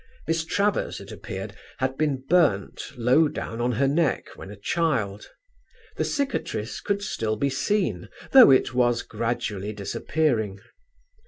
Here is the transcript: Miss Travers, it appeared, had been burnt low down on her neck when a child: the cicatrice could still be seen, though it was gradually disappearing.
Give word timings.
Miss 0.27 0.43
Travers, 0.45 0.99
it 0.99 1.11
appeared, 1.11 1.53
had 1.77 1.95
been 1.95 2.23
burnt 2.27 2.91
low 2.97 3.27
down 3.27 3.61
on 3.61 3.73
her 3.73 3.87
neck 3.87 4.29
when 4.35 4.49
a 4.49 4.55
child: 4.55 5.29
the 5.95 6.03
cicatrice 6.03 6.81
could 6.81 7.03
still 7.03 7.35
be 7.35 7.51
seen, 7.51 8.09
though 8.31 8.49
it 8.49 8.73
was 8.73 9.03
gradually 9.03 9.73
disappearing. 9.73 10.59